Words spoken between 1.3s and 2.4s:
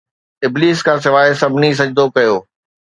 سڀني سجدو ڪيو